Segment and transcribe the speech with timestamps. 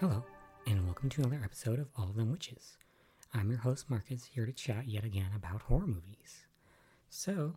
[0.00, 0.24] Hello,
[0.66, 2.78] and welcome to another episode of All Them Witches.
[3.34, 6.46] I'm your host, Marcus, here to chat yet again about horror movies.
[7.10, 7.56] So,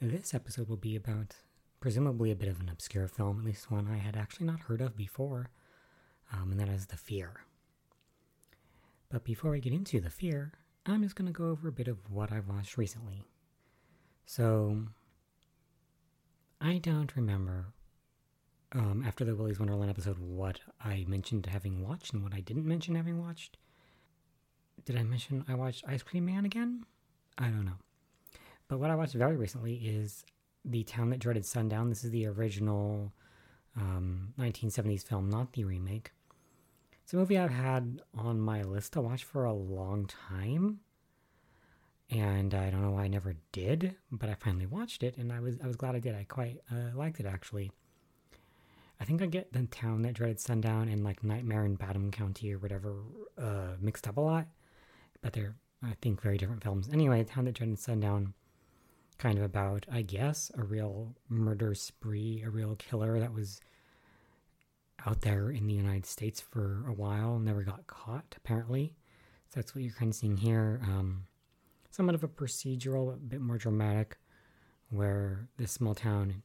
[0.00, 1.36] this episode will be about
[1.80, 4.80] presumably a bit of an obscure film, at least one I had actually not heard
[4.80, 5.50] of before,
[6.32, 7.42] um, and that is The Fear.
[9.10, 10.52] But before we get into The Fear,
[10.86, 13.26] I'm just going to go over a bit of what I've watched recently.
[14.24, 14.86] So,
[16.58, 17.74] I don't remember
[18.74, 22.66] um, after the Willy's Wonderland episode what I mentioned having watched and what I didn't
[22.66, 23.58] mention having watched.
[24.84, 26.84] Did I mention I watched Ice Cream Man again?
[27.38, 27.78] I don't know.
[28.68, 30.24] But what I watched very recently is
[30.64, 31.88] The Town That Dreaded Sundown.
[31.88, 33.12] This is the original
[33.76, 36.12] um, 1970s film, not the remake.
[37.02, 40.80] It's a movie I've had on my list to watch for a long time.
[42.10, 45.40] And I don't know why I never did, but I finally watched it, and I
[45.40, 46.14] was I was glad I did.
[46.14, 47.72] I quite uh, liked it actually.
[49.02, 52.52] I think I get the town that dreaded sundown and like Nightmare in Badham County
[52.54, 53.00] or whatever
[53.36, 54.46] uh, mixed up a lot,
[55.22, 56.88] but they're I think very different films.
[56.92, 58.32] Anyway, town that dreaded sundown,
[59.18, 63.60] kind of about I guess a real murder spree, a real killer that was
[65.04, 68.94] out there in the United States for a while, never got caught apparently.
[69.48, 70.80] So that's what you're kind of seeing here.
[70.84, 71.24] Um,
[71.90, 74.16] somewhat of a procedural, a bit more dramatic,
[74.90, 76.44] where this small town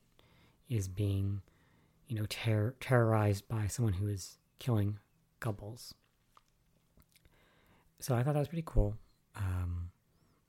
[0.69, 1.43] is being
[2.07, 4.99] you know, ter- terrorized by someone who is killing
[5.39, 5.93] couples.
[7.99, 8.95] So I thought that was pretty cool,
[9.35, 9.89] um,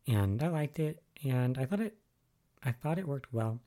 [0.06, 1.96] and I liked it, and I thought it,
[2.62, 3.60] I thought it worked well,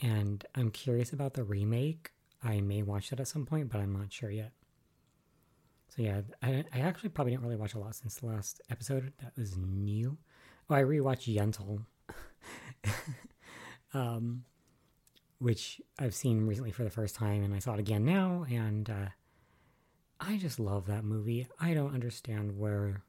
[0.00, 2.10] and I'm curious about the remake.
[2.42, 4.52] I may watch that at some point, but I'm not sure yet.
[5.88, 9.12] So yeah, I, I actually probably didn't really watch a lot since the last episode.
[9.22, 10.18] That was new.
[10.68, 11.84] Oh, I rewatched Yentl.
[13.94, 14.44] um,
[15.38, 18.88] which I've seen recently for the first time, and I saw it again now, and
[18.88, 19.06] uh,
[20.20, 21.46] I just love that movie.
[21.60, 23.02] I don't understand where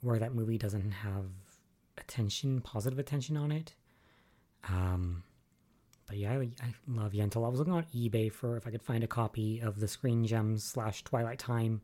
[0.00, 1.26] where that movie doesn't have
[1.96, 3.74] attention, positive attention on it.
[4.68, 5.22] Um,
[6.08, 7.46] but yeah, I, I love Yentl.
[7.46, 10.26] I was looking on eBay for if I could find a copy of the Screen
[10.26, 11.80] Gems slash Twilight Time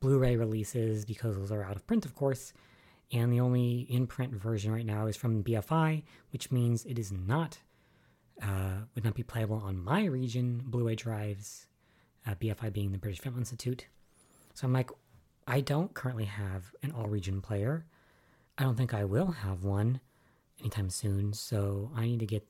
[0.00, 2.52] Blu-ray releases because those are out of print, of course.
[3.12, 7.58] And the only in-print version right now is from BFI, which means it is not
[8.42, 11.66] uh, would not be playable on my region Blu-ray drives,
[12.26, 13.86] uh, BFI being the British Film Institute.
[14.54, 14.90] So I'm like,
[15.46, 17.86] I don't currently have an all-region player.
[18.56, 20.00] I don't think I will have one
[20.60, 21.32] anytime soon.
[21.32, 22.46] So I need to get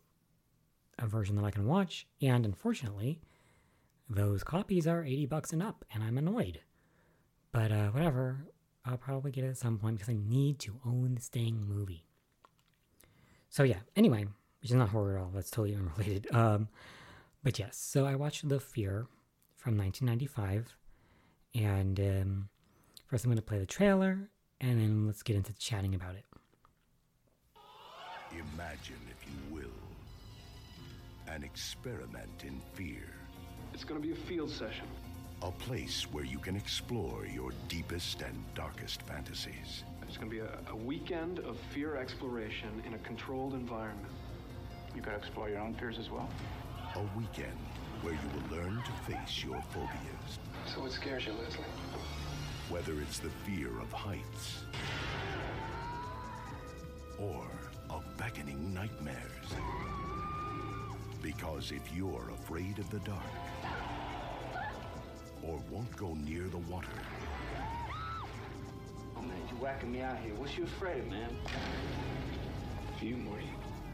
[0.98, 2.06] a version that I can watch.
[2.20, 3.20] And unfortunately,
[4.08, 6.60] those copies are 80 bucks and up, and I'm annoyed.
[7.52, 8.46] But uh, whatever,
[8.84, 12.04] I'll probably get it at some point because I need to own this dang movie.
[13.50, 14.26] So yeah, anyway,
[14.60, 15.30] which is not horror at all.
[15.34, 16.28] That's totally unrelated.
[16.34, 16.68] Um,
[17.42, 19.06] but yes, so I watched The Fear
[19.56, 20.76] from 1995,
[21.54, 22.48] and um,
[23.06, 24.30] first I'm going to play the trailer,
[24.60, 26.24] and then let's get into chatting about it.
[28.32, 33.08] Imagine, if you will, an experiment in fear.
[33.72, 34.86] It's going to be a field session.
[35.42, 39.84] A place where you can explore your deepest and darkest fantasies.
[40.02, 44.12] It's going to be a, a weekend of fear exploration in a controlled environment.
[44.94, 46.28] You gotta explore your own fears as well.
[46.94, 47.58] A weekend
[48.02, 50.38] where you will learn to face your phobias.
[50.72, 51.64] So what scares you, Leslie?
[52.68, 54.62] Whether it's the fear of heights
[57.18, 57.44] or
[57.90, 59.16] of beckoning nightmares.
[61.22, 63.18] Because if you're afraid of the dark
[65.42, 66.88] or won't go near the water,
[69.16, 70.32] Oh man, you're whacking me out here.
[70.36, 71.30] What's you afraid of, man?
[73.00, 73.50] You, Morty.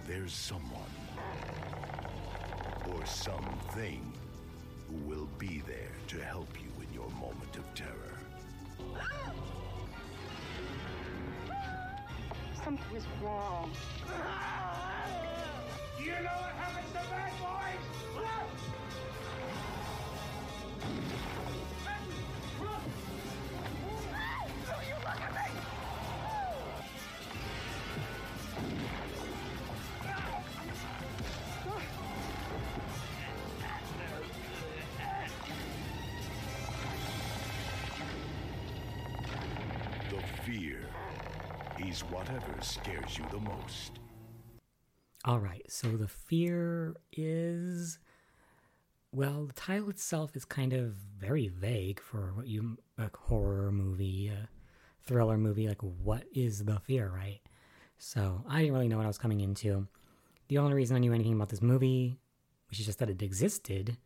[0.07, 0.83] There's someone
[2.93, 4.13] or something
[4.89, 8.19] who will be there to help you in your moment of terror.
[12.63, 13.71] Something is wrong.
[15.99, 17.95] You know what happens to bad boys?
[25.35, 25.44] The
[41.95, 44.01] is whatever scares you the most.
[45.25, 48.01] All right, so the fear is.
[49.13, 54.29] Well, the title itself is kind of very vague for what you like horror movie,
[54.29, 54.47] uh,
[55.05, 55.69] thriller movie.
[55.69, 57.41] Like, what is the fear, right?
[57.97, 59.87] So I didn't really know what I was coming into.
[60.49, 62.19] The only reason I knew anything about this movie,
[62.69, 63.99] which is just that it existed,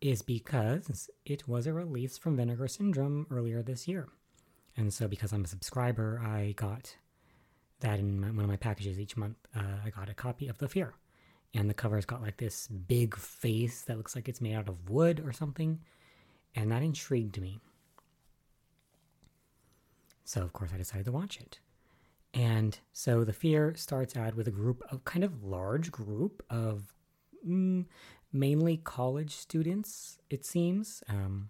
[0.00, 4.08] is because it was a release from Vinegar Syndrome earlier this year.
[4.76, 6.94] And so, because I'm a subscriber, I got
[7.80, 9.36] that in my, one of my packages each month.
[9.54, 10.94] Uh, I got a copy of The Fear.
[11.54, 14.90] And the cover's got like this big face that looks like it's made out of
[14.90, 15.80] wood or something.
[16.54, 17.60] And that intrigued me.
[20.24, 21.60] So, of course, I decided to watch it.
[22.34, 26.94] And so the fear starts out with a group of kind of large group of
[27.46, 27.86] mm,
[28.32, 31.02] mainly college students, it seems.
[31.08, 31.48] Um,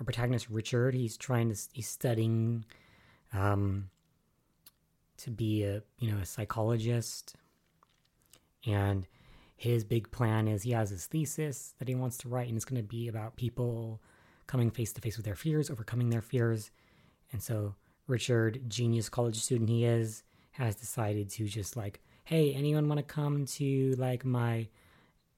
[0.00, 2.64] our protagonist Richard, he's trying to he's studying
[3.32, 3.90] um,
[5.18, 7.36] to be a you know a psychologist,
[8.66, 9.06] and
[9.56, 12.64] his big plan is he has his thesis that he wants to write, and it's
[12.64, 14.00] going to be about people
[14.46, 16.70] coming face to face with their fears, overcoming their fears,
[17.32, 17.74] and so
[18.06, 20.22] Richard, genius college student he is,
[20.52, 24.68] has decided to just like, hey, anyone want to come to like my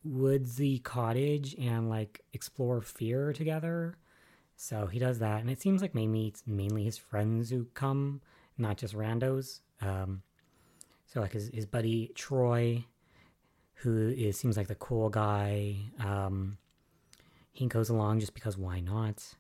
[0.05, 3.97] woodsy cottage and like explore fear together?
[4.57, 8.21] So he does that, and it seems like maybe it's mainly his friends who come,
[8.61, 9.61] not just randos.
[9.81, 10.23] Um,
[11.07, 12.85] so like his his buddy Troy,
[13.75, 15.77] who is seems like the cool guy.
[15.99, 16.59] Um,
[17.53, 19.35] he goes along just because why not?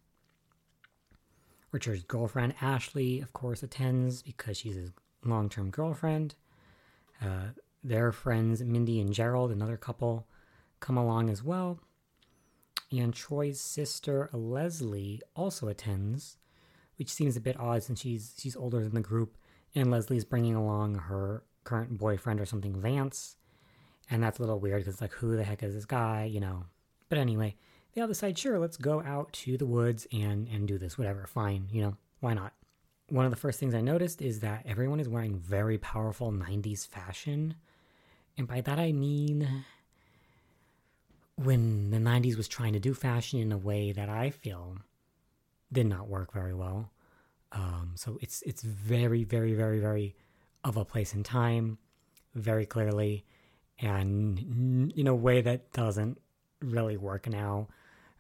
[1.73, 4.91] Richard's girlfriend, Ashley, of course, attends because she's his
[5.25, 6.35] long term girlfriend.
[7.23, 7.51] Uh,
[7.85, 10.27] their friends, Mindy and Gerald, another couple,
[10.81, 11.79] come along as well.
[12.91, 16.39] And Troy's sister, Leslie, also attends,
[17.00, 19.38] which seems a bit odd since she's she's older than the group,
[19.75, 23.37] and Leslie's bringing along her current boyfriend or something, Vance.
[24.11, 26.64] And that's a little weird because, like, who the heck is this guy, you know?
[27.08, 27.56] But anyway,
[27.94, 30.99] they all decide, sure, let's go out to the woods and and do this.
[30.99, 32.52] Whatever, fine, you know, why not?
[33.08, 36.87] One of the first things I noticed is that everyone is wearing very powerful 90s
[36.87, 37.55] fashion.
[38.37, 39.64] And by that I mean
[41.37, 44.76] when the 90s was trying to do fashion in a way that I feel
[45.73, 46.91] did not work very well.
[47.53, 50.15] Um, so it's it's very very very very
[50.65, 51.79] of a place in time,
[52.35, 53.25] very clearly,
[53.81, 56.21] and in a way that doesn't
[56.61, 57.69] really work now.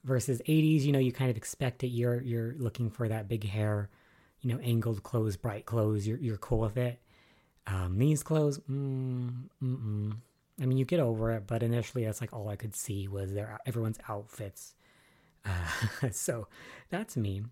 [0.02, 1.88] Versus 80s you know you kind of expect it.
[1.88, 3.90] You're you're looking for that big hair
[4.40, 6.06] you know angled clothes bright clothes.
[6.06, 6.98] You're, you're cool with it.
[7.66, 9.30] Um, these clothes mm,
[9.62, 10.16] mm-mm.
[10.60, 13.32] i mean you get over it but initially that's like all i could see was
[13.32, 14.74] their everyone's outfits
[15.44, 16.46] uh, so
[16.90, 17.42] that's me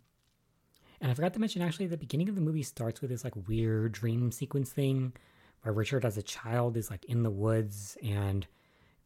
[1.00, 3.34] and i forgot to mention actually the beginning of the movie starts with this like
[3.48, 5.12] weird dream sequence thing
[5.62, 8.46] where richard as a child is like in the woods and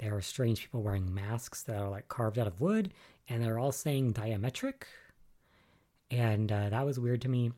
[0.03, 2.93] there are strange people wearing masks that are like carved out of wood,
[3.29, 4.83] and they're all saying diametric.
[6.11, 7.53] And uh, that was weird to me.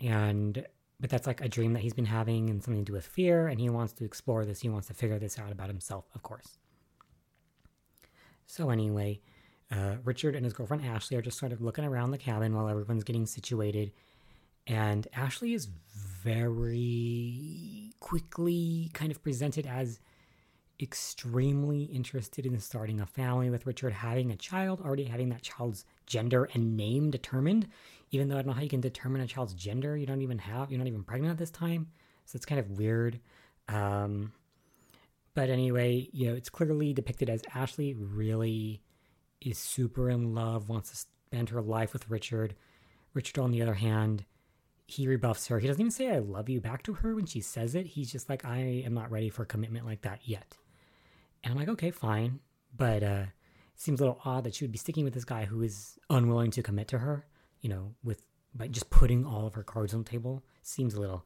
[0.00, 0.66] And
[0.98, 3.46] but that's like a dream that he's been having and something to do with fear,
[3.46, 4.60] and he wants to explore this.
[4.60, 6.58] He wants to figure this out about himself, of course.
[8.46, 9.20] So anyway,
[9.70, 12.68] uh, Richard and his girlfriend Ashley are just sort of looking around the cabin while
[12.68, 13.92] everyone's getting situated,
[14.66, 15.68] and Ashley is
[16.22, 20.00] very quickly kind of presented as
[20.82, 25.84] extremely interested in starting a family with Richard, having a child, already having that child's
[26.06, 27.68] gender and name determined.
[28.10, 30.38] Even though I don't know how you can determine a child's gender, you don't even
[30.38, 31.88] have, you're not even pregnant at this time.
[32.24, 33.20] So it's kind of weird.
[33.68, 34.32] Um,
[35.34, 38.80] but anyway, you know, it's clearly depicted as Ashley really
[39.40, 42.54] is super in love, wants to spend her life with Richard.
[43.14, 44.24] Richard, on the other hand,
[44.86, 45.58] he rebuffs her.
[45.58, 47.86] He doesn't even say I love you back to her when she says it.
[47.86, 50.56] He's just like, I am not ready for a commitment like that yet.
[51.42, 52.40] And I'm like, okay, fine.
[52.76, 55.44] But uh, it seems a little odd that she would be sticking with this guy
[55.44, 57.26] who is unwilling to commit to her,
[57.60, 58.22] you know, with
[58.54, 60.42] by just putting all of her cards on the table.
[60.62, 61.24] Seems a little,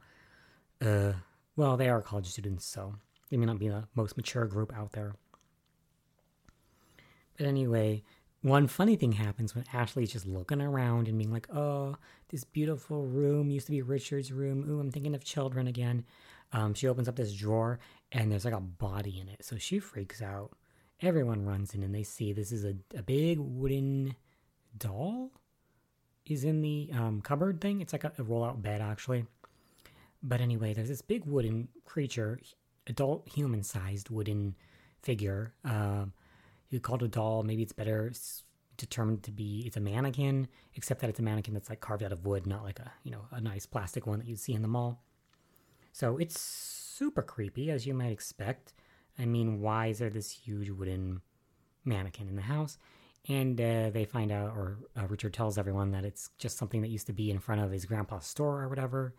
[0.83, 1.12] uh,
[1.56, 2.97] well, they are college students, so
[3.30, 5.14] they may not be the most mature group out there.
[7.37, 8.03] But anyway,
[8.43, 11.97] one funny thing happens when Ashley's just looking around and being like, oh,
[12.29, 14.69] this beautiful room used to be Richard's room.
[14.69, 16.05] Ooh, I'm thinking of children again.
[16.53, 17.79] Um, she opens up this drawer
[18.12, 19.45] and there's like a body in it.
[19.45, 20.53] So she freaks out.
[21.00, 24.14] Everyone runs in and they see this is a, a big wooden
[24.76, 25.31] doll
[26.26, 27.81] is in the um, cupboard thing.
[27.81, 29.25] It's like a, a roll-out bed actually.
[30.23, 32.38] But anyway, there's this big wooden creature,
[32.87, 34.55] adult human-sized wooden
[35.03, 35.53] figure.
[35.64, 36.12] Um,
[36.75, 37.43] you call it a doll.
[37.43, 38.12] Maybe it's better
[38.76, 42.12] determined to be it's a mannequin, except that it's a mannequin that's like carved out
[42.12, 44.62] of wood, not like a you know a nice plastic one that you'd see in
[44.62, 45.02] the mall.
[45.93, 48.73] So it's super creepy, as you might expect.
[49.19, 51.21] I mean, why is there this huge wooden
[51.85, 52.78] mannequin in the house?
[53.28, 56.88] And uh, they find out, or uh, Richard tells everyone that it's just something that
[56.90, 59.14] used to be in front of his grandpa's store or whatever.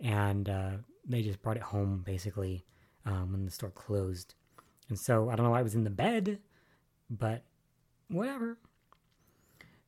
[0.00, 0.70] And uh,
[1.06, 2.64] they just brought it home basically
[3.04, 4.34] um, when the store closed.
[4.88, 6.38] And so I don't know why it was in the bed,
[7.10, 7.42] but
[8.08, 8.58] whatever.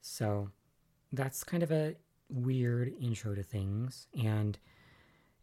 [0.00, 0.50] So
[1.12, 1.96] that's kind of a
[2.28, 4.06] weird intro to things.
[4.22, 4.58] And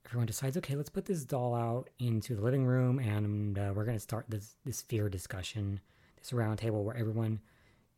[0.06, 3.86] everyone decides, okay, let's put this doll out into the living room and uh, we're
[3.86, 5.80] going to start this, this fear discussion,
[6.18, 7.40] this roundtable where everyone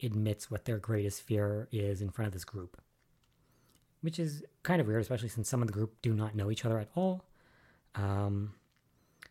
[0.01, 2.81] admits what their greatest fear is in front of this group.
[4.01, 6.65] Which is kind of weird, especially since some of the group do not know each
[6.65, 7.25] other at all.
[7.95, 8.53] Um,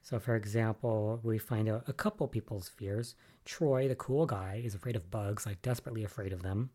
[0.06, 3.16] so, for example, we find out a couple people's fears.
[3.44, 6.70] Troy, the cool guy, is afraid of bugs, like desperately afraid of them.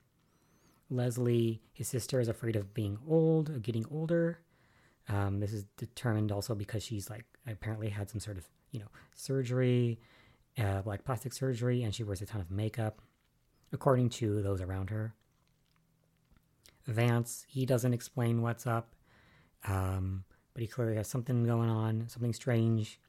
[0.89, 4.39] Leslie, his sister, is afraid of being old, of getting older.
[5.07, 8.89] Um, this is determined also because she's like apparently had some sort of you know
[9.15, 10.01] surgery,
[10.57, 13.01] uh, like plastic surgery, and she wears a ton of makeup,
[13.71, 15.15] according to those around her.
[16.85, 18.93] Vance, he doesn't explain what's up,
[19.65, 22.99] um, but he clearly has something going on, something strange.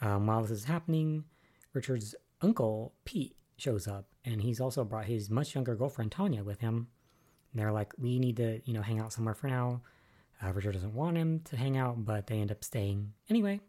[0.00, 1.24] Um, while this is happening,
[1.72, 6.60] Richard's uncle Pete shows up, and he's also brought his much younger girlfriend Tanya with
[6.60, 6.88] him.
[7.52, 9.82] And they're like, "We need to, you know, hang out somewhere for now."
[10.42, 13.60] Uh, Richard doesn't want him to hang out, but they end up staying anyway.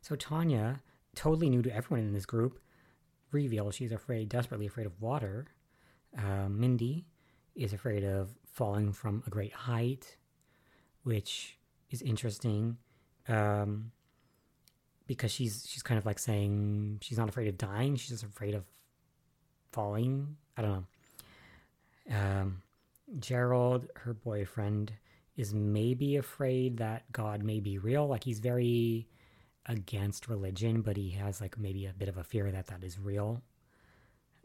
[0.00, 0.82] So Tanya,
[1.14, 2.58] totally new to everyone in this group,
[3.30, 5.46] reveals she's afraid, desperately afraid of water.
[6.16, 7.06] Uh, Mindy
[7.54, 10.16] is afraid of falling from a great height,
[11.04, 11.58] which
[11.90, 12.76] is interesting.
[13.28, 13.92] Um,
[15.06, 18.54] because she's she's kind of like saying she's not afraid of dying, she's just afraid
[18.54, 18.64] of
[19.72, 20.36] falling.
[20.56, 20.70] I don't
[22.10, 22.16] know.
[22.16, 22.62] Um,
[23.18, 24.92] Gerald, her boyfriend,
[25.36, 28.06] is maybe afraid that God may be real.
[28.06, 29.08] Like he's very
[29.66, 32.98] against religion, but he has like maybe a bit of a fear that that is
[32.98, 33.42] real.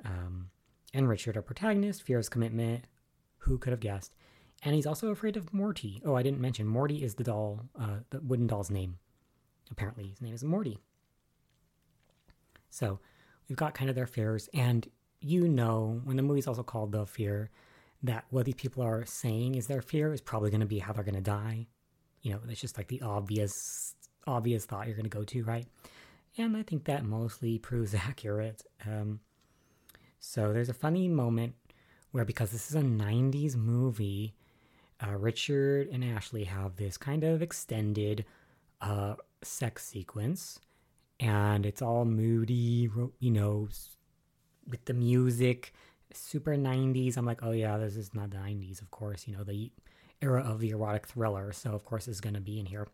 [0.06, 0.50] Um,
[0.94, 2.86] and Richard, our protagonist, fears commitment.
[3.40, 4.14] Who could have guessed?
[4.64, 6.02] And he's also afraid of Morty.
[6.04, 8.98] Oh, I didn't mention Morty is the doll, uh, the wooden doll's name.
[9.72, 10.80] Apparently, his name is Morty.
[12.70, 13.00] So
[13.48, 14.88] we've got kind of their fears, and
[15.22, 17.50] you know, when the movie's also called The Fear,
[18.04, 20.94] that what these people are saying is their fear is probably going to be how
[20.94, 21.68] they're going to die.
[22.22, 23.96] You know, that's just like the obvious,
[24.26, 25.68] obvious thought you're going to go to, right?
[26.38, 28.64] And I think that mostly proves accurate.
[28.86, 29.20] Um,
[30.20, 31.56] so there's a funny moment
[32.12, 34.34] where, because this is a 90s movie,
[35.06, 38.26] uh, Richard and Ashley have this kind of extended
[38.82, 40.60] uh, sex sequence,
[41.20, 43.68] and it's all moody, you know,
[44.68, 45.74] with the music,
[46.14, 47.18] super 90s.
[47.18, 49.72] I'm like, oh yeah, this is not the 90s, of course, you know, the
[50.22, 52.88] era of the erotic thriller, so of course it's going to be in here.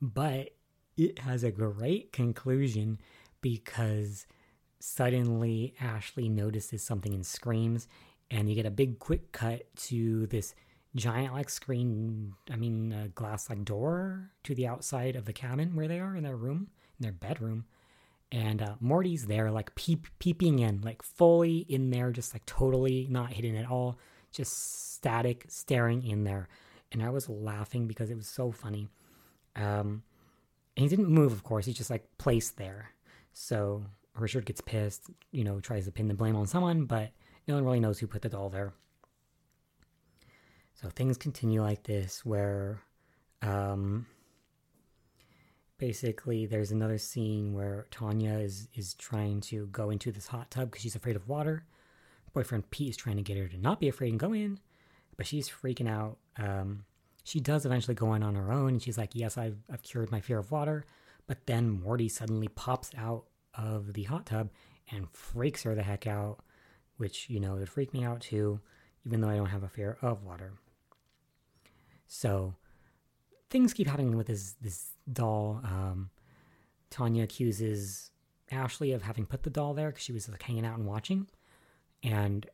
[0.00, 0.50] But
[0.96, 2.98] it has a great conclusion
[3.40, 4.26] because
[4.80, 7.86] suddenly Ashley notices something and screams,
[8.30, 10.54] and you get a big quick cut to this
[10.94, 15.88] giant like screen i mean glass like door to the outside of the cabin where
[15.88, 16.68] they are in their room
[17.02, 17.64] in their bedroom.
[18.30, 23.06] And uh, morty's there like peep peeping in like fully in there just like totally
[23.10, 23.98] not hidden at all
[24.32, 26.48] just static staring in there.
[26.92, 28.88] And i was laughing because it was so funny.
[29.56, 30.02] Um
[30.76, 32.92] and he didn't move of course he's just like placed there.
[33.32, 33.84] So
[34.18, 37.10] richard gets pissed you know tries to pin the blame on someone but
[37.48, 38.74] no one really knows who put the doll there
[40.82, 42.80] so things continue like this, where
[43.40, 44.06] um,
[45.78, 50.70] basically there's another scene where Tanya is is trying to go into this hot tub
[50.70, 51.64] because she's afraid of water.
[52.34, 54.58] Boyfriend Pete is trying to get her to not be afraid and go in,
[55.16, 56.18] but she's freaking out.
[56.36, 56.84] Um,
[57.22, 60.10] she does eventually go in on her own, and she's like, "Yes, I've I've cured
[60.10, 60.84] my fear of water."
[61.28, 64.50] But then Morty suddenly pops out of the hot tub
[64.90, 66.40] and freaks her the heck out,
[66.96, 68.58] which you know would freak me out too,
[69.06, 70.54] even though I don't have a fear of water.
[72.12, 72.54] So
[73.48, 75.62] things keep happening with this this doll.
[75.64, 76.10] Um,
[76.90, 78.10] Tanya accuses
[78.50, 81.26] Ashley of having put the doll there because she was like hanging out and watching.
[82.02, 82.46] And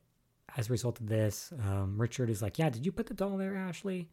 [0.56, 3.36] as a result of this, um, Richard is like, "Yeah, did you put the doll
[3.36, 4.08] there, Ashley?"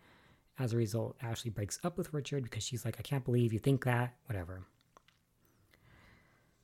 [0.58, 3.60] As a result, Ashley breaks up with Richard because she's like, "I can't believe you
[3.60, 4.66] think that." Whatever.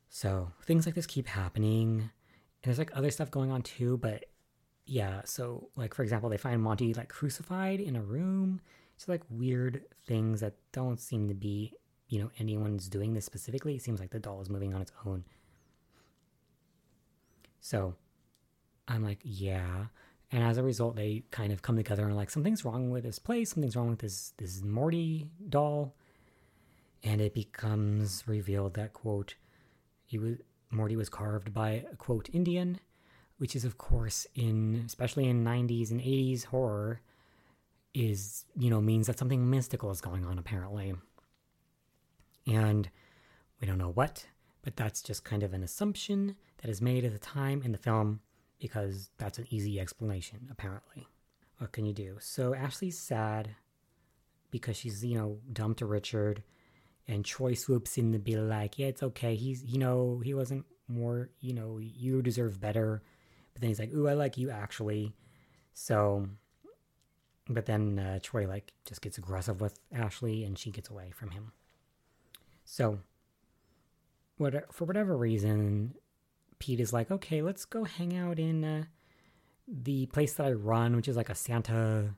[0.09, 2.09] So things like this keep happening, and
[2.63, 3.97] there's like other stuff going on too.
[3.97, 4.25] But
[4.85, 8.61] yeah, so like for example, they find Morty like crucified in a room.
[8.95, 11.73] It's like weird things that don't seem to be,
[12.07, 13.75] you know, anyone's doing this specifically.
[13.75, 15.23] It seems like the doll is moving on its own.
[17.59, 17.95] So
[18.87, 19.85] I'm like, yeah.
[20.31, 23.19] And as a result, they kind of come together and like, something's wrong with this
[23.19, 25.95] place, something's wrong with this this Morty doll.
[27.03, 29.35] And it becomes revealed that quote,
[30.05, 30.37] he was
[30.69, 32.79] Morty was carved by a quote Indian
[33.41, 37.01] which is of course in especially in 90s and 80s horror
[37.93, 40.93] is you know means that something mystical is going on apparently
[42.47, 42.89] and
[43.59, 44.25] we don't know what
[44.61, 47.77] but that's just kind of an assumption that is made at the time in the
[47.77, 48.21] film
[48.59, 51.07] because that's an easy explanation, apparently.
[51.57, 52.17] What can you do?
[52.19, 53.55] So Ashley's sad
[54.51, 56.43] because she's, you know, dumped to Richard.
[57.07, 59.35] And Troy swoops in to be like, yeah, it's okay.
[59.35, 63.01] He's, you know, he wasn't more, you know, you deserve better.
[63.53, 65.13] But then he's like, ooh, I like you actually.
[65.73, 66.27] So,
[67.47, 71.31] but then uh, Troy, like, just gets aggressive with Ashley and she gets away from
[71.31, 71.51] him.
[72.65, 72.99] So,
[74.37, 75.95] what, for whatever reason,
[76.59, 78.83] Pete is like, okay, let's go hang out in uh,
[79.67, 82.15] the place that I run, which is like a Santa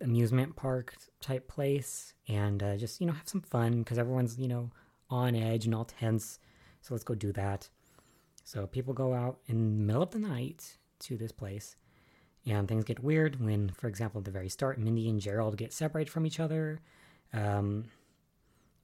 [0.00, 4.48] amusement park type place, and uh, just you know have some fun because everyone's you
[4.48, 4.70] know
[5.10, 6.38] on edge and all tense.
[6.80, 7.68] So let's go do that.
[8.48, 11.76] So people go out in the middle of the night to this place,
[12.46, 15.70] and things get weird when, for example, at the very start, Mindy and Gerald get
[15.70, 16.80] separated from each other.
[17.34, 17.90] Um,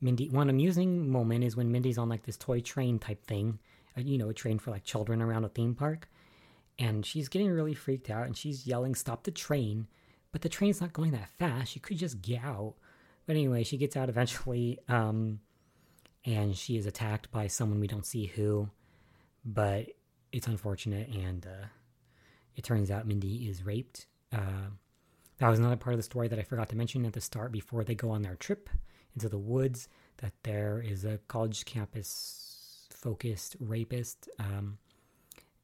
[0.02, 3.58] Mindy, one amusing moment is when Mindy's on like this toy train type thing,
[3.96, 6.10] you know, a train for like children around a theme park.
[6.78, 9.86] And she's getting really freaked out and she's yelling, Stop the train.
[10.30, 11.72] But the train's not going that fast.
[11.72, 12.74] She could just get out.
[13.24, 14.78] But anyway, she gets out eventually.
[14.90, 15.40] Um,
[16.26, 18.68] and she is attacked by someone we don't see who.
[19.44, 19.88] But
[20.32, 21.08] it's unfortunate.
[21.08, 21.66] And uh,
[22.56, 24.06] it turns out Mindy is raped.
[24.32, 24.70] Uh,
[25.38, 27.52] that was another part of the story that I forgot to mention at the start
[27.52, 28.68] before they go on their trip
[29.14, 34.78] into the woods that there is a college campus focused rapist, um,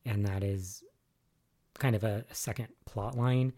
[0.04, 0.82] and that is
[1.78, 3.52] kind of a, a, second plot line.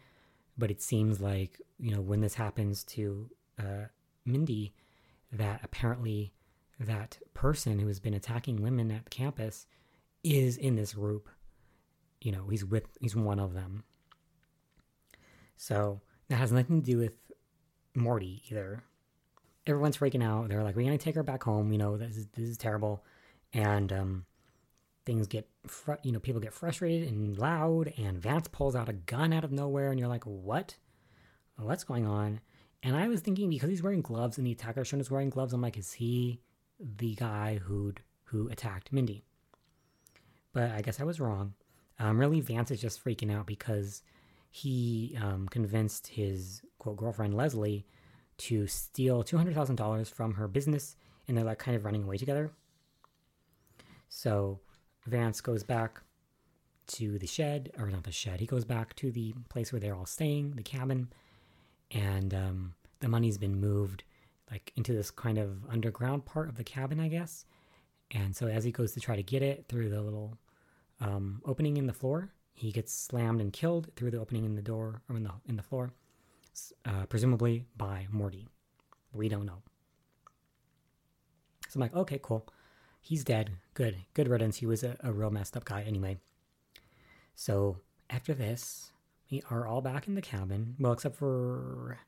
[0.57, 3.87] But it seems like you know when this happens to uh,
[4.25, 4.73] Mindy,
[5.33, 6.33] that apparently
[6.79, 9.67] that person who has been attacking women at campus
[10.25, 11.29] is in this group.
[12.21, 13.85] You know, he's with he's one of them.
[15.57, 17.13] So that has nothing to do with
[17.95, 18.83] Morty either.
[19.67, 20.49] Everyone's freaking out.
[20.49, 23.05] They're like, "We're gonna take her back home." You know, this is this is terrible
[23.53, 24.25] and um,
[25.05, 28.95] things get fr- you know people get frustrated and loud and vance pulls out a
[28.95, 30.77] gun out of nowhere and you're like what
[31.57, 32.41] what's going on
[32.83, 35.53] and i was thinking because he's wearing gloves and the attacker shown is wearing gloves
[35.53, 36.41] i'm like is he
[36.81, 39.25] the guy who'd who attacked mindy
[40.53, 41.55] but i guess i was wrong
[41.99, 44.03] um, really vance is just freaking out because
[44.51, 47.87] he um, convinced his quote girlfriend leslie
[48.39, 50.97] to steal $200000 from her business
[51.29, 52.51] and they're like kind of running away together
[54.15, 54.61] so
[55.07, 56.03] Vance goes back
[56.89, 59.95] to the shed, or not the shed, he goes back to the place where they're
[59.95, 61.09] all staying, the cabin,
[61.91, 64.05] and um, the money's been moved
[64.51, 67.47] like into this kind of underground part of the cabin, I guess.
[68.13, 70.37] And so as he goes to try to get it through the little
[71.01, 74.63] um, opening in the floor, he gets slammed and killed through the opening in the
[74.63, 75.93] door or in the in the floor,
[76.85, 78.47] uh, presumably by Morty.
[79.13, 79.63] We don't know.
[81.69, 82.47] So I'm like, okay, cool
[83.03, 83.51] he's dead.
[83.75, 83.97] Good.
[84.15, 84.57] Good riddance.
[84.59, 86.19] He was a, a real messed up guy anyway.
[87.35, 88.93] So after this,
[89.31, 90.77] we are all back in the cabin.
[90.79, 91.99] Well, except for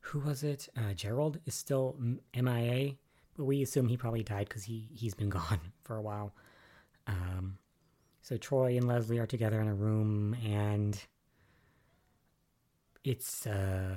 [0.00, 0.68] who was it?
[0.76, 1.96] Uh, Gerald is still
[2.34, 2.94] MIA,
[3.38, 6.34] we assume he probably died because he he's been gone for a while.
[7.06, 7.58] Um,
[8.20, 11.00] so Troy and Leslie are together in a room, and
[13.04, 13.96] it's uh,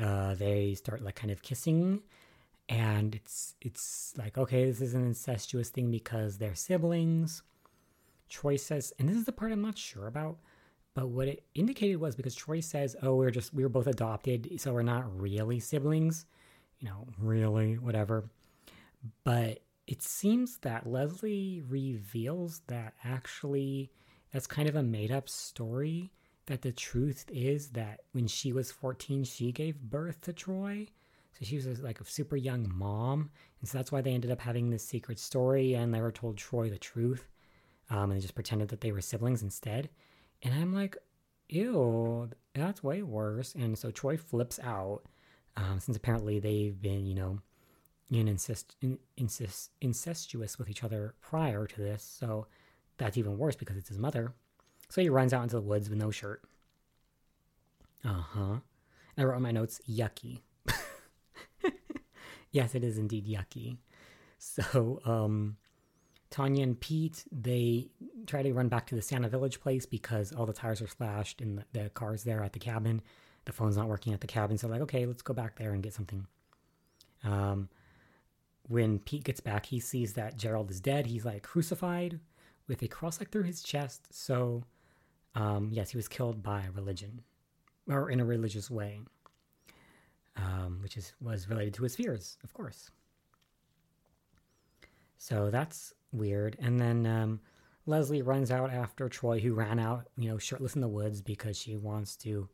[0.00, 2.02] uh, they start like kind of kissing,
[2.68, 7.42] and it's it's like okay this is an incestuous thing because they're siblings.
[8.28, 10.38] Troy says and this is the part i'm not sure about
[10.94, 14.48] but what it indicated was because troy says oh we're just we were both adopted
[14.58, 16.26] so we're not really siblings.
[16.78, 18.30] You know really whatever
[19.24, 23.90] but it seems that leslie reveals that actually
[24.32, 26.12] that's kind of a made up story
[26.46, 30.86] that the truth is that when she was 14 she gave birth to troy
[31.32, 34.40] so she was like a super young mom, and so that's why they ended up
[34.40, 37.28] having this secret story, and never told Troy the truth,
[37.88, 39.88] um, and they just pretended that they were siblings instead.
[40.42, 40.96] And I'm like,
[41.48, 43.54] ew, that's way worse.
[43.54, 45.02] And so Troy flips out,
[45.56, 47.40] um, since apparently they've been, you know,
[48.10, 52.02] in incest, in, incest, incestuous with each other prior to this.
[52.02, 52.46] So
[52.98, 54.34] that's even worse because it's his mother.
[54.88, 56.42] So he runs out into the woods with no shirt.
[58.04, 58.56] Uh huh.
[59.16, 60.40] I wrote in my notes, yucky.
[62.50, 63.76] yes, it is indeed yucky.
[64.38, 65.56] So, um,
[66.30, 67.90] Tanya and Pete, they
[68.26, 71.40] try to run back to the Santa Village place because all the tires are slashed
[71.40, 73.02] and the, the car's there at the cabin.
[73.44, 74.56] The phone's not working at the cabin.
[74.56, 76.26] So, like, okay, let's go back there and get something.
[77.24, 77.68] Um,
[78.70, 81.06] when Pete gets back, he sees that Gerald is dead.
[81.06, 82.20] He's like crucified
[82.66, 84.06] with a cross like through his chest.
[84.10, 84.64] So,
[85.34, 87.22] um, yes, he was killed by religion
[87.88, 89.00] or in a religious way
[90.36, 92.90] um, which is was related to his fears, of course.
[95.18, 96.56] So that's weird.
[96.60, 97.40] And then um,
[97.86, 101.58] Leslie runs out after Troy, who ran out, you know, shirtless in the woods because
[101.58, 102.48] she wants to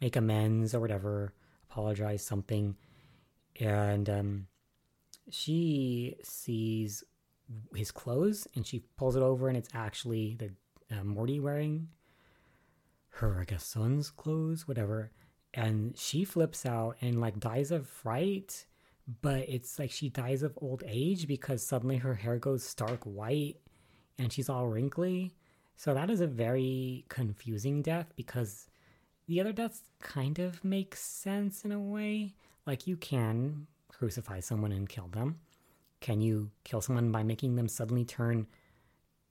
[0.00, 1.32] make amends or whatever,
[1.70, 2.76] apologize something,
[3.60, 4.46] and um,
[5.30, 7.04] she sees
[7.74, 10.52] his clothes and she pulls it over, and it's actually the
[10.96, 11.88] uh, Morty wearing
[13.12, 15.10] her, I guess, son's clothes, whatever.
[15.54, 18.64] And she flips out and like dies of fright,
[19.20, 23.56] but it's like she dies of old age because suddenly her hair goes stark white
[24.18, 25.34] and she's all wrinkly.
[25.76, 28.66] So that is a very confusing death because
[29.26, 32.34] the other deaths kind of make sense in a way.
[32.66, 33.66] Like you can
[34.02, 35.38] crucify someone and kill them.
[36.00, 38.48] Can you kill someone by making them suddenly turn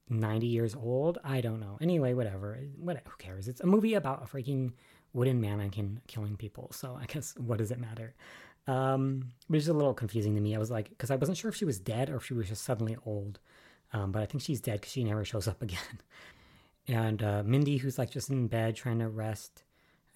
[0.08, 1.18] 90 years old?
[1.22, 1.76] I don't know.
[1.82, 2.58] Anyway, whatever.
[2.78, 3.48] What who cares?
[3.48, 4.72] It's a movie about a freaking
[5.12, 6.70] wooden mannequin killing people.
[6.72, 8.14] So I guess what does it matter?
[8.66, 10.56] Um, it's a little confusing to me.
[10.56, 12.48] I was like, because I wasn't sure if she was dead or if she was
[12.48, 13.40] just suddenly old.
[13.92, 16.00] Um, but I think she's dead because she never shows up again.
[16.88, 19.64] and uh, Mindy, who's like just in bed trying to rest,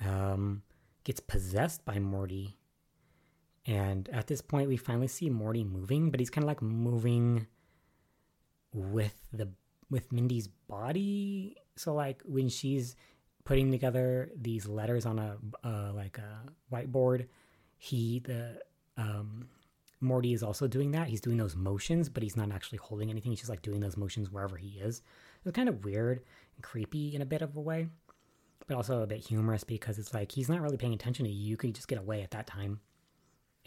[0.02, 0.62] um,
[1.04, 2.56] gets possessed by Morty.
[3.66, 7.46] And at this point, we finally see Morty moving, but he's kind of like moving
[8.72, 9.48] with the
[9.90, 11.56] with Mindy's body.
[11.76, 12.96] So like when she's
[13.44, 17.26] putting together these letters on a uh, like a whiteboard,
[17.78, 18.60] he the
[18.96, 19.48] um,
[20.00, 21.08] Morty is also doing that.
[21.08, 23.32] He's doing those motions, but he's not actually holding anything.
[23.32, 25.02] He's just like doing those motions wherever he is.
[25.44, 26.22] It's kind of weird
[26.54, 27.88] and creepy in a bit of a way,
[28.66, 31.50] but also a bit humorous because it's like he's not really paying attention to you.
[31.50, 32.80] You could just get away at that time.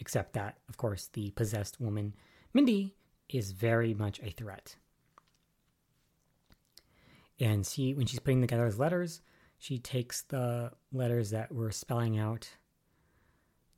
[0.00, 2.14] Except that, of course, the possessed woman,
[2.52, 2.96] Mindy,
[3.28, 4.76] is very much a threat.
[7.38, 9.20] And she, when she's putting together his letters,
[9.58, 12.48] she takes the letters that were spelling out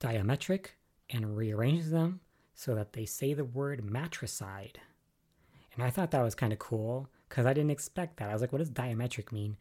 [0.00, 0.66] diametric
[1.10, 2.20] and rearranges them
[2.54, 4.80] so that they say the word matricide.
[5.74, 8.30] And I thought that was kind of cool because I didn't expect that.
[8.30, 9.56] I was like, what does diametric mean?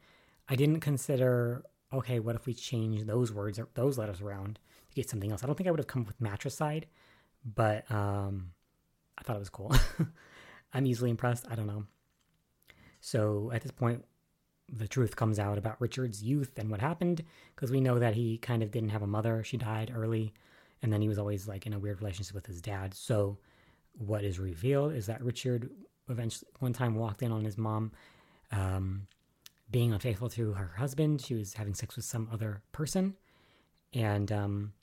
[0.47, 4.59] I didn't consider, okay, what if we change those words or those letters around
[4.95, 5.43] get something else?
[5.43, 6.87] I don't think I would have come up with matricide,
[7.43, 8.51] but um,
[9.17, 9.73] I thought it was cool.
[10.73, 11.45] I'm easily impressed.
[11.49, 11.85] I don't know.
[13.01, 14.05] So at this point,
[14.71, 17.23] the truth comes out about Richard's youth and what happened
[17.55, 19.43] because we know that he kind of didn't have a mother.
[19.43, 20.33] She died early,
[20.81, 22.93] and then he was always like in a weird relationship with his dad.
[22.93, 23.37] So
[23.97, 25.69] what is revealed is that Richard
[26.09, 27.91] eventually one time walked in on his mom
[28.51, 29.07] um,
[29.69, 31.21] being unfaithful to her husband.
[31.21, 33.15] She was having sex with some other person,
[33.93, 34.73] and um,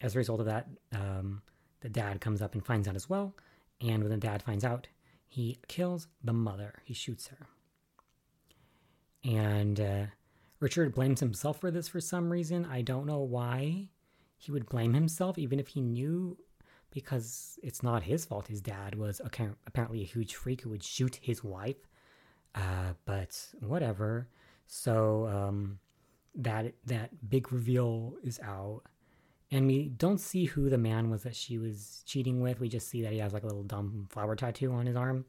[0.00, 1.42] as a result of that, um,
[1.80, 3.34] the dad comes up and finds out as well.
[3.80, 4.88] And when the dad finds out,
[5.28, 6.74] he kills the mother.
[6.84, 7.46] He shoots her.
[9.24, 10.06] And uh,
[10.60, 12.66] Richard blames himself for this for some reason.
[12.66, 13.88] I don't know why
[14.36, 16.36] he would blame himself, even if he knew,
[16.90, 18.48] because it's not his fault.
[18.48, 19.20] His dad was
[19.66, 21.76] apparently a huge freak who would shoot his wife.
[22.54, 24.28] Uh, but whatever.
[24.66, 25.78] So um,
[26.34, 28.82] that that big reveal is out,
[29.50, 32.60] and we don't see who the man was that she was cheating with.
[32.60, 35.24] We just see that he has like a little dumb flower tattoo on his arm.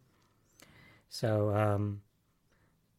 [1.10, 2.01] So um,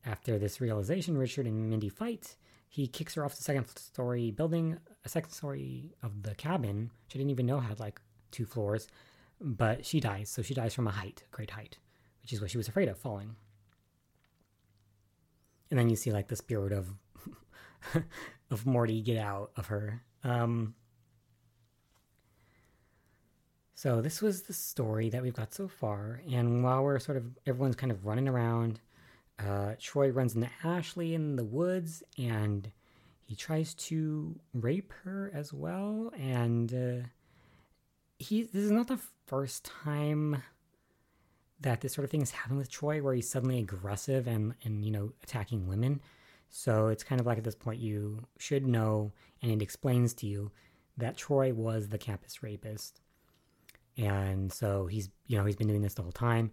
[0.04, 2.37] after this realization, Richard and Mindy fight.
[2.68, 7.18] He kicks her off the second story building, a second story of the cabin, She
[7.18, 8.88] didn't even know had like two floors,
[9.40, 10.30] but she dies.
[10.30, 11.78] So she dies from a height, great height,
[12.22, 13.37] which is what she was afraid of falling.
[15.70, 16.94] And then you see like the spirit of
[18.50, 20.02] of Morty get out of her.
[20.24, 20.74] Um,
[23.74, 27.24] so this was the story that we've got so far, and while we're sort of
[27.46, 28.80] everyone's kind of running around
[29.38, 32.70] uh, Troy runs into Ashley in the woods and
[33.24, 36.12] he tries to rape her as well.
[36.18, 37.06] And uh,
[38.18, 40.42] he this is not the first time
[41.61, 44.85] that this sort of thing has happened with Troy, where he's suddenly aggressive and and
[44.85, 46.00] you know attacking women.
[46.50, 50.26] So it's kind of like at this point you should know, and it explains to
[50.26, 50.50] you
[50.98, 53.00] that Troy was the campus rapist,
[53.96, 56.50] and so he's you know he's been doing this the whole time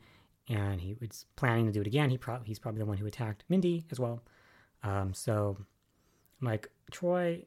[0.50, 2.10] and he was planning to do it again.
[2.10, 4.24] He pro- he's probably the one who attacked Mindy as well.
[4.84, 5.58] Um, so
[6.42, 7.46] I'm like, Troy,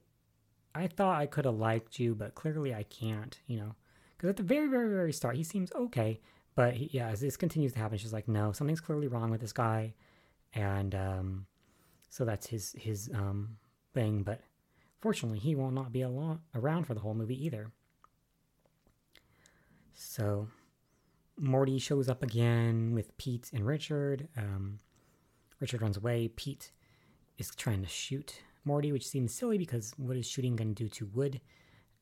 [0.75, 3.75] I thought I could have liked you, but clearly I can't, you know,
[4.17, 6.21] because at the very, very, very start, he seems okay.
[6.55, 9.41] But he, yeah, as this continues to happen, she's like, no, something's clearly wrong with
[9.41, 9.95] this guy.
[10.55, 11.47] And um,
[12.09, 13.57] so that's his, his um,
[13.95, 14.23] thing.
[14.23, 14.43] But
[15.01, 17.73] fortunately, he will not be a lot around for the whole movie either.
[19.95, 20.49] So
[21.39, 24.29] Morty shows up again with Pete and Richard.
[24.37, 24.79] Um,
[25.61, 26.29] Richard runs away.
[26.29, 26.73] Pete
[27.39, 30.89] is trying to shoot Morty, which seems silly because what is shooting going to do
[30.89, 31.41] to wood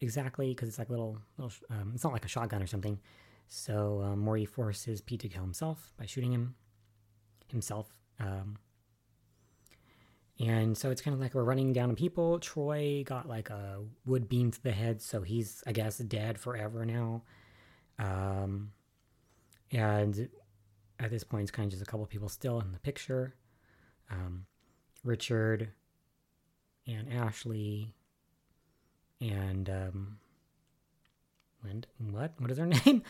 [0.01, 0.49] exactly?
[0.49, 2.99] Because it's like little, little um, it's not like a shotgun or something.
[3.49, 6.55] So um, Morty forces Pete to kill himself by shooting him
[7.49, 7.95] himself.
[8.19, 8.59] Um,
[10.39, 12.39] and so it's kind of like we're running down people.
[12.39, 16.87] Troy got like a wood beam to the head, so he's, I guess, dead forever
[16.87, 17.23] now.
[18.01, 18.73] Um,
[19.71, 20.29] and
[20.99, 23.35] at this point, it's kind of just a couple people still in the picture.
[24.11, 24.47] Um,
[25.05, 25.69] Richard
[26.87, 27.95] and Ashley
[29.21, 30.19] and um,
[31.65, 31.87] Lind.
[32.11, 32.33] What?
[32.39, 33.03] What is her name?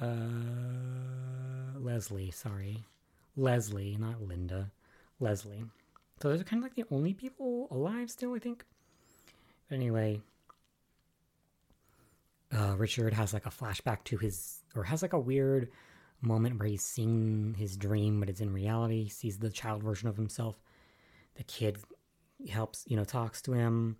[0.00, 2.30] uh, Leslie.
[2.30, 2.84] Sorry,
[3.36, 4.70] Leslie, not Linda.
[5.20, 5.64] Leslie.
[6.20, 8.64] So those are kind of like the only people alive still, I think.
[9.68, 10.20] But anyway,
[12.52, 15.70] uh, Richard has like a flashback to his, or has like a weird
[16.20, 19.04] moment where he's seeing his dream, but it's in reality.
[19.04, 20.56] He sees the child version of himself.
[21.36, 21.78] The kid
[22.50, 23.96] helps, you know, talks to him.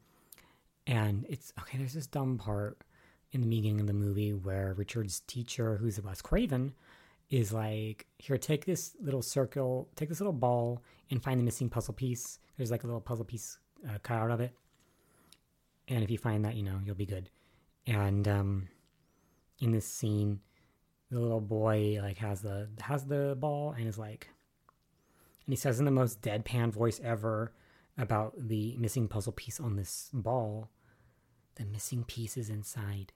[0.86, 2.78] And it's okay, there's this dumb part
[3.32, 6.74] in the beginning of the movie where Richard's teacher, who's Wes Craven,
[7.28, 11.68] is like, Here, take this little circle, take this little ball, and find the missing
[11.68, 12.38] puzzle piece.
[12.56, 14.54] There's like a little puzzle piece uh, cut out of it.
[15.88, 17.30] And if you find that, you know, you'll be good.
[17.86, 18.68] And um,
[19.60, 20.40] in this scene,
[21.10, 24.28] the little boy like has the has the ball and is like
[25.46, 27.52] and he says in the most deadpan voice ever
[27.96, 30.70] about the missing puzzle piece on this ball
[31.54, 33.12] the missing piece is inside.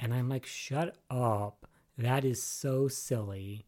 [0.00, 1.66] And i'm like shut up.
[1.98, 3.66] That is so silly.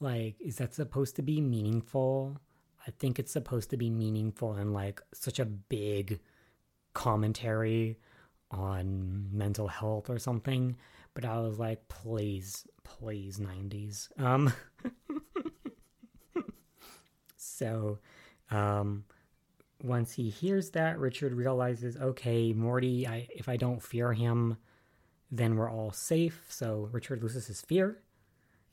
[0.00, 2.40] Like is that supposed to be meaningful?
[2.86, 6.20] I think it's supposed to be meaningful and like such a big
[6.94, 7.98] commentary
[8.50, 10.76] on mental health or something
[11.18, 14.08] but I was like, please, please, 90s.
[14.20, 14.52] Um,
[17.36, 17.98] so,
[18.52, 19.02] um,
[19.82, 24.58] once he hears that, Richard realizes, okay, Morty, I, if I don't fear him,
[25.28, 26.46] then we're all safe.
[26.50, 27.98] So Richard loses his fear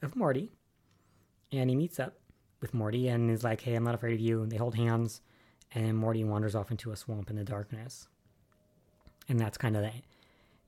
[0.04, 0.52] of Morty,
[1.52, 2.20] and he meets up
[2.62, 4.44] with Morty and is like, hey, I'm not afraid of you.
[4.44, 5.22] And they hold hands,
[5.74, 8.08] and Morty wanders off into a swamp in the darkness.
[9.28, 9.92] And that's kind of the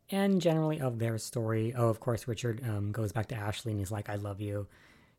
[0.09, 1.73] and generally of their story.
[1.75, 4.67] Oh, of course, Richard um, goes back to Ashley and he's like, I love you,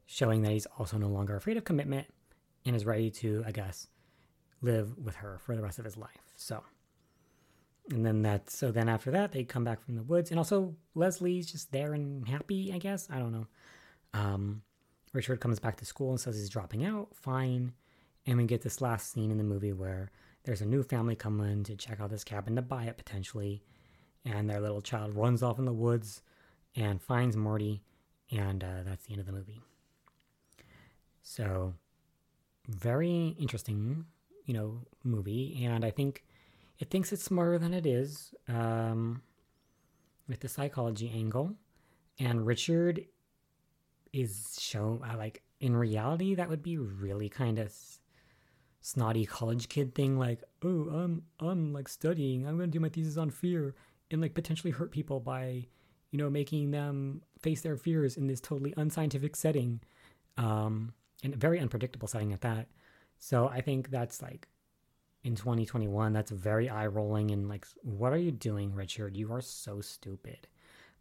[0.06, 2.06] showing that he's also no longer afraid of commitment
[2.64, 3.88] and is ready to, I guess,
[4.62, 6.32] live with her for the rest of his life.
[6.36, 6.62] So,
[7.90, 10.30] and then that, so then after that, they come back from the woods.
[10.30, 13.08] And also, Leslie's just there and happy, I guess.
[13.10, 13.46] I don't know.
[14.14, 14.62] Um,
[15.12, 17.08] Richard comes back to school and says he's dropping out.
[17.14, 17.72] Fine.
[18.26, 20.10] And we get this last scene in the movie where
[20.48, 23.62] there's a new family coming to check out this cabin to buy it potentially.
[24.24, 26.22] And their little child runs off in the woods
[26.74, 27.82] and finds Morty,
[28.30, 29.60] and uh, that's the end of the movie.
[31.20, 31.74] So,
[32.66, 34.06] very interesting,
[34.46, 36.24] you know, movie, and I think
[36.78, 39.20] it thinks it's smarter than it is um,
[40.28, 41.52] with the psychology angle,
[42.18, 43.04] and Richard
[44.14, 47.70] is shown uh, like in reality that would be really kind of
[48.80, 52.46] snotty college kid thing like oh i'm i'm like studying.
[52.46, 53.74] I'm gonna do my thesis on fear
[54.10, 55.66] and like potentially hurt people by
[56.10, 59.80] you know making them face their fears in this totally unscientific setting
[60.36, 60.92] um
[61.24, 62.68] and a very unpredictable setting at that.
[63.18, 64.48] So i think that's like
[65.24, 69.16] in 2021 that's very eye rolling and like what are you doing richard?
[69.16, 70.46] You are so stupid.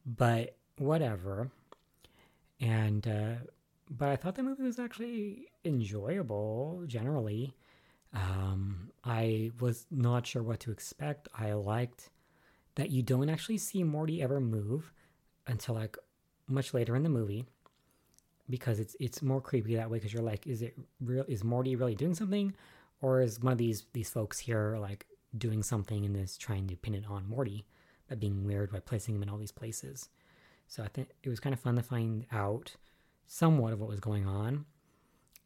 [0.05, 1.51] But whatever.
[2.59, 3.35] And uh
[3.89, 7.53] but i thought the movie was actually enjoyable generally
[8.13, 11.27] um i was not sure what to expect.
[11.33, 12.09] I liked
[12.75, 14.93] that you don't actually see Morty ever move
[15.47, 15.97] until like
[16.47, 17.45] much later in the movie
[18.49, 21.75] because it's it's more creepy that way because you're like is it real is Morty
[21.75, 22.53] really doing something?
[23.01, 25.05] Or is one of these these folks here like
[25.37, 27.65] doing something and is trying to pin it on Morty
[28.09, 30.09] by being weird by placing him in all these places?
[30.67, 32.75] So I think it was kind of fun to find out
[33.25, 34.65] somewhat of what was going on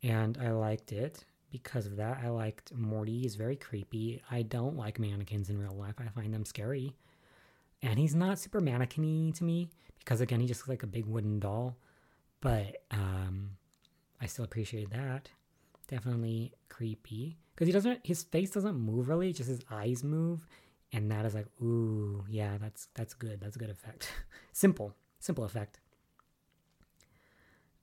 [0.03, 3.19] and I liked it because of that I liked Morty.
[3.19, 4.21] He's very creepy.
[4.31, 5.95] I don't like mannequins in real life.
[5.99, 6.95] I find them scary.
[7.81, 11.05] And he's not super mannequin to me because again he just looks like a big
[11.05, 11.77] wooden doll.
[12.39, 13.51] But um
[14.19, 15.29] i still appreciate that.
[15.87, 17.37] Definitely creepy.
[17.53, 20.45] Because he doesn't his face doesn't move really just his eyes move.
[20.93, 23.41] And that is like ooh yeah that's that's good.
[23.41, 24.11] That's a good effect.
[24.53, 24.95] Simple.
[25.19, 25.79] Simple effect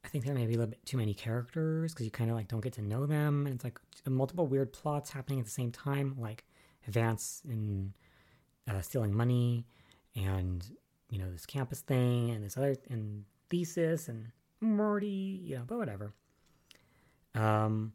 [0.05, 2.37] i think there may be a little bit too many characters because you kind of
[2.37, 5.51] like don't get to know them and it's like multiple weird plots happening at the
[5.51, 6.45] same time like
[6.87, 7.93] vance and
[8.71, 9.67] uh, stealing money
[10.17, 10.67] and
[11.11, 14.31] you know this campus thing and this other and thesis and
[14.61, 16.13] Morty, you know, but whatever.
[17.35, 17.93] Um,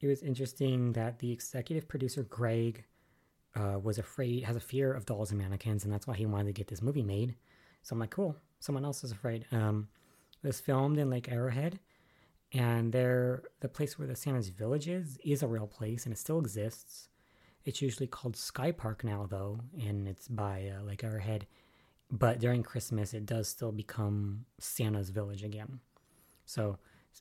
[0.00, 2.84] it was interesting that the executive producer Greg
[3.54, 6.46] uh, was afraid, has a fear of dolls and mannequins, and that's why he wanted
[6.46, 7.36] to get this movie made.
[7.82, 8.36] So I'm like, cool.
[8.60, 9.46] Someone else is afraid.
[9.50, 9.88] Um,
[10.42, 11.78] was filmed in Lake Arrowhead,
[12.52, 16.18] And there, the place where the Santa's Village is, is a real place and it
[16.18, 17.08] still exists.
[17.64, 21.46] It's usually called Sky Park now, though, and it's by uh, Lake Arrowhead.
[22.10, 25.80] But during Christmas, it does still become Santa's Village again.
[26.44, 26.78] So,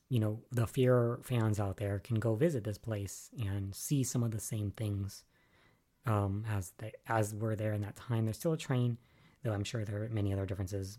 [0.10, 4.24] you know, the Fear fans out there can go visit this place and see some
[4.24, 5.24] of the same things
[6.06, 8.26] um, as they as were there in that time.
[8.26, 8.98] There's still a train,
[9.44, 10.98] though I'm sure there are many other differences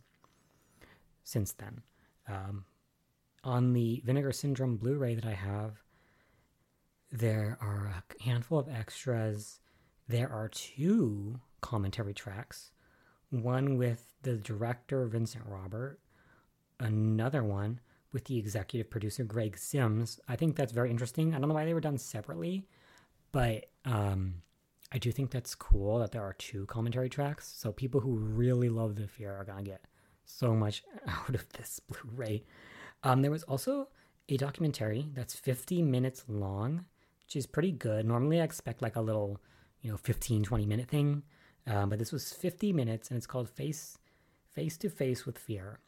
[1.25, 1.83] since then.
[2.29, 2.65] Um,
[3.45, 5.83] on the Vinegar Syndrome Blu-ray that I have,
[7.11, 9.61] there are a handful of extras.
[10.09, 12.73] There are two commentary tracks,
[13.31, 15.99] one with the director Vincent Robert,
[16.81, 17.81] another one
[18.13, 20.21] with the executive producer Greg Sims.
[20.29, 21.35] I think that's very interesting.
[21.35, 22.67] I don't know why they were done separately,
[23.33, 24.43] but um,
[24.93, 27.53] I do think that's cool that there are two commentary tracks.
[27.57, 29.87] So people who really love the fear are gonna get
[30.25, 32.45] so much out of this Blu-ray.
[33.03, 33.89] Um, there was also
[34.29, 36.85] a documentary that's 50 minutes long,
[37.25, 38.07] which is pretty good.
[38.07, 39.41] Normally I expect like a little,
[39.81, 41.23] you know, 15, 20 minute thing.
[41.67, 43.99] Um, but this was 50 minutes and it's called Face
[44.53, 45.81] Face to Face with Fear.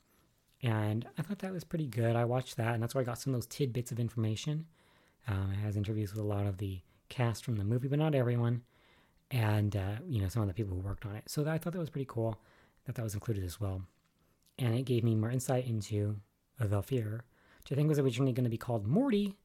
[0.62, 2.16] And I thought that was pretty good.
[2.16, 4.66] I watched that and that's where I got some of those tidbits of information.
[5.28, 8.14] Um, it has interviews with a lot of the cast from the movie, but not
[8.14, 8.62] everyone.
[9.30, 11.24] And, uh, you know, some of the people who worked on it.
[11.26, 12.40] So I thought that was pretty cool
[12.86, 13.82] that that was included as well.
[14.58, 16.16] And it gave me more insight into
[16.58, 17.24] the Fear,
[17.58, 19.36] which I think was originally going to be called Morty,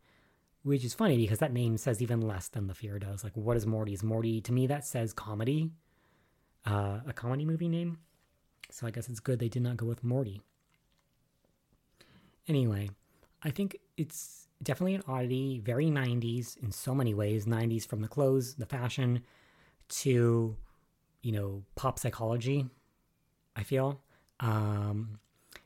[0.63, 3.23] which is funny because that name says even less than the Fear does.
[3.23, 3.93] Like, what is Morty?
[3.93, 5.71] Is Morty to me that says comedy,
[6.65, 7.97] uh, a comedy movie name.
[8.71, 10.41] So I guess it's good they did not go with Morty.
[12.47, 12.89] Anyway,
[13.43, 17.45] I think it's definitely an oddity, very 90s in so many ways.
[17.45, 19.23] 90s from the clothes, the fashion,
[19.89, 20.55] to
[21.21, 22.67] you know pop psychology.
[23.55, 24.01] I feel.
[24.39, 25.19] Um,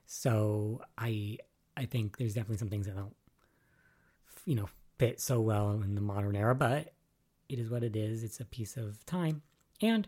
[0.05, 1.37] so I
[1.75, 3.15] I think there's definitely some things that don't
[4.45, 6.93] you know fit so well in the modern era, but
[7.49, 8.23] it is what it is.
[8.23, 9.41] It's a piece of time,
[9.81, 10.07] and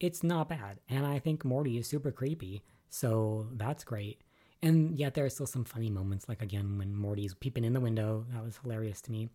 [0.00, 0.78] it's not bad.
[0.88, 4.22] And I think Morty is super creepy, so that's great.
[4.62, 7.80] And yet there are still some funny moments, like again when Morty's peeping in the
[7.80, 8.26] window.
[8.32, 9.28] That was hilarious to me.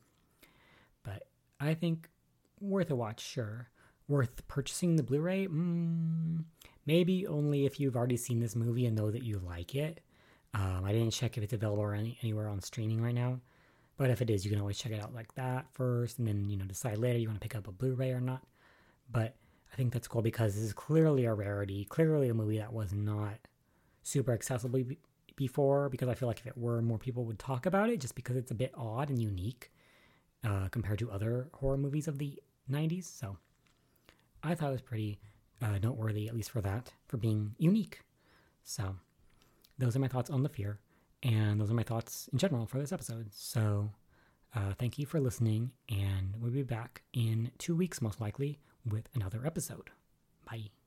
[1.04, 1.24] But
[1.60, 2.10] I think
[2.60, 3.70] worth a watch, sure.
[4.08, 5.48] Worth purchasing the Blu-ray?
[5.48, 6.44] Mm,
[6.86, 10.02] maybe only if you've already seen this movie and know that you like it.
[10.54, 13.39] Um, I didn't check if it's available any, anywhere on streaming right now,
[13.98, 16.50] but if it is, you can always check it out like that first, and then
[16.50, 18.43] you know decide later you want to pick up a Blu-ray or not.
[19.12, 19.36] But
[19.72, 22.93] I think that's cool because this is clearly a rarity, clearly a movie that was
[22.93, 23.39] not
[24.04, 24.82] super accessible
[25.36, 25.89] before.
[25.89, 28.36] Because I feel like if it were, more people would talk about it, just because
[28.36, 29.72] it's a bit odd and unique
[30.43, 32.39] uh, compared to other horror movies of the
[32.72, 33.06] '90s.
[33.06, 33.38] So
[34.43, 35.19] I thought it was pretty
[35.63, 38.02] uh, noteworthy, at least for that, for being unique.
[38.63, 38.95] So,
[39.78, 40.80] those are my thoughts on The Fear,
[41.23, 43.30] and those are my thoughts in general for this episode.
[43.34, 43.91] So,
[44.56, 49.08] uh, thank you for listening, and we'll be back in two weeks, most likely, with
[49.15, 49.89] another episode.
[50.45, 50.83] Bye.